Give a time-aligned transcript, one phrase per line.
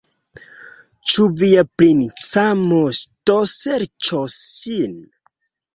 [1.11, 5.03] Ĉu via princa moŝto serĉos ŝin?